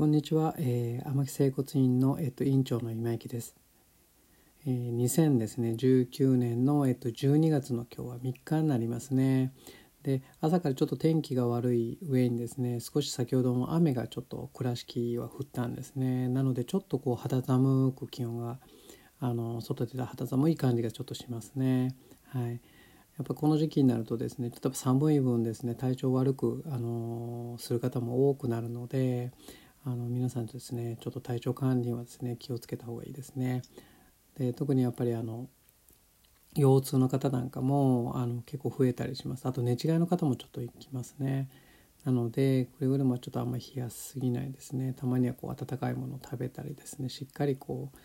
[0.00, 3.54] こんにちは、えー、天木整骨院の、えっと、院長の今池です。
[4.66, 9.52] えー、2019年の、えっと、12月の今日は3日になりますね。
[10.02, 16.28] で朝からちょっと天気が悪い上にですね少し先ほども雨がちょっと倉敷は降ったんですね。
[16.28, 18.58] なのでちょっとこう肌寒く気温が
[19.20, 21.94] あの外で肌寒い感じがちょっとしますね。
[22.30, 22.52] はい。
[23.18, 29.30] やっぱこの時期になるとですね例えば寒い分ですね体調悪くあのする方も多くなるので
[29.84, 33.62] あの皆さんですねちょっと体調管理はですね気をつけた方がいいですね。
[34.38, 35.48] で特にやっぱりあの
[36.54, 39.46] 腰痛の方なんかもあの結構増えたりします。
[39.46, 41.48] あと寝違いの方もちょっといきますね。
[42.04, 44.92] なのでくれぐれもちょっとあんまり冷やしすぎないですね。
[44.92, 47.08] たまにはこう温かいものを食べたりですね。
[47.08, 47.98] しっかりこう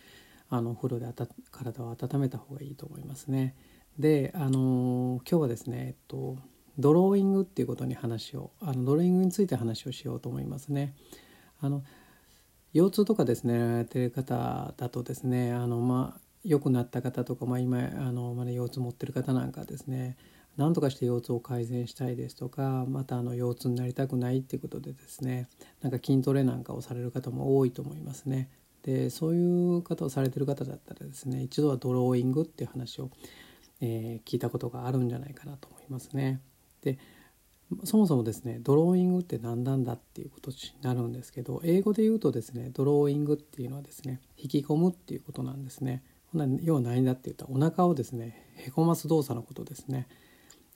[0.49, 1.07] あのお風呂で
[1.51, 3.55] 体を温めた方がいいと思いますね。
[3.99, 6.37] であの今日はですねえっと
[6.77, 10.93] ドローイングっていうことに話をあのドローイングについて話をしようと思いますね。
[11.61, 11.83] あの
[12.73, 20.17] 腰痛とかですねやってる方だとですねあのまあ良くなった方とか、まあ、今あのまだ腰痛持ってる方なんかですね
[20.57, 25.47] 何とかして腰痛を改善したいですとかまたあの腰痛になりたくないっていうことでですね
[25.81, 28.49] なんか筋トレなんかをされる方も多いと思いますね。
[28.83, 33.09] でそういう方をされてる方だったらですね一度はドローイングっていう話を、
[33.81, 36.39] えー、聞いたことがあるんじゃないかなと思いますね。
[36.83, 36.99] で
[37.83, 46.03] そもそもですねドローイングって何なんだっていうことになるんですけど英語で言うとですねドローイングっていうのはですね引き込むっていうことなんですね。
[46.63, 50.07] 要は何だって言ったらお腹をですねへこます動作のことですね。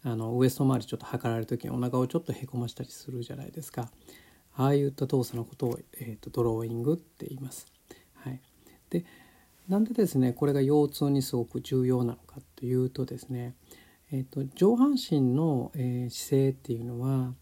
[0.03, 3.91] あのウエスト周りちょっと測られる時にお腹をちょっとへこましたりするじゃないですか。
[4.55, 7.67] ああいった動作のことを、えーと、ドローイングって言います。
[8.15, 8.41] はい、
[8.89, 9.05] で
[9.67, 13.55] なんでですねこれが腰痛にすごく重要なのかというとですね
[14.11, 17.33] えーと、上半身の、えー、姿勢っていうのは、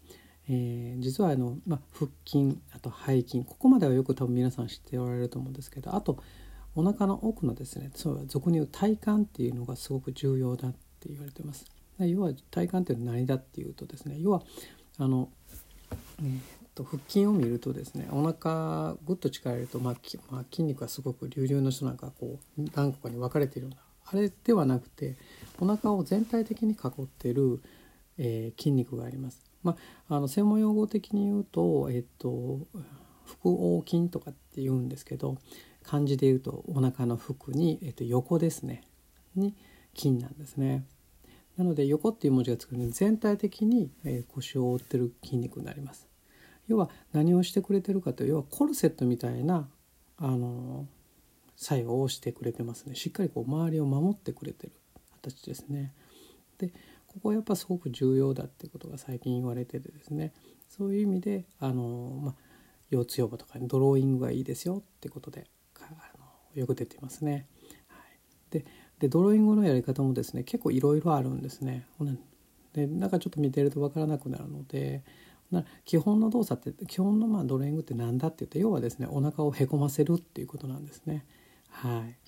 [0.48, 6.22] えー、実はあの、まあ、腹筋あと背筋ここまではよく多分皆さん知っておられると思うんですけどあと
[6.74, 11.64] お腹の奥のですねそう俗に言う体幹っていうのがすごく重要だって言われてます。
[11.98, 14.42] 要は体幹っていうのは何だっていうとですね要は
[14.98, 15.30] あの、
[16.20, 16.38] えー
[16.76, 19.94] と、腹筋を見るとですねお腹ぐっと力入れると、まあ
[20.30, 25.16] まあ、筋肉がすごく隆々の人なんかこう何個かに分かれているようなあれではなくて
[25.60, 27.60] お腹を全体的に囲ってる、
[28.16, 29.44] えー、筋肉があります。
[29.62, 29.76] ま
[30.08, 32.60] あ、あの専門用語的に言うと、えっと、
[33.42, 35.36] 腹横筋とかって言うんですけど
[35.82, 38.82] 漢字で言うとお腹の腹に、えっと、横ですね
[39.34, 39.54] に
[39.94, 40.86] 筋なんですね。
[41.56, 46.06] なので横っていう文字が作るので全体的に、え、腰を覆ってる筋肉になります。
[46.68, 49.68] 要は何をしてくれてるかという要はコルセットみたいな
[50.18, 50.86] あの
[51.58, 54.72] 作用をしてくれてますねしっかりこう周りを守ってくれてる
[55.20, 55.92] 形ですね。
[56.58, 56.72] で
[57.08, 60.32] ここはやっぱすごく重要だっていうことが最近言われててですね
[60.68, 62.34] そういう意味であの、まあ、
[62.90, 65.46] 腰痛予防とかにドローイングがいいですよってことで
[65.80, 65.80] あ
[66.18, 66.24] の
[66.54, 67.46] よく出てますね。
[67.88, 68.18] はい、
[68.50, 68.64] で
[69.00, 71.86] でドローイングのやり方もですね結構いろいろあるんですね。
[72.72, 75.02] でなんかちょっと見てると分からなくなるので
[75.84, 81.24] 基本の動作って基本のまあドローイングって何だって言って要はですねお腹をへこませるっていうことなんですね。
[81.78, 82.18] はい。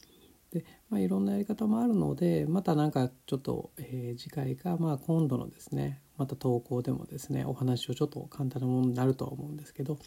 [0.52, 10.02] で、まあ、いろんなやり方もあるのでまた何かちょっと、えー、次回か、まあ、今度のですねまた投稿でもですねお話をちょっと簡単なものになるとは思うんですけどちょ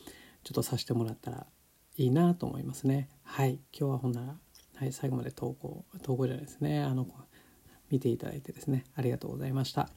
[0.52, 1.48] っとさせてもらったら
[1.96, 3.08] いいなと思いますね。
[3.24, 4.36] はい今日はほんなら、
[4.76, 7.08] はい、最後まで投稿投稿じゃないですねあの
[7.90, 9.90] 見ていただいてですねありがとうございました。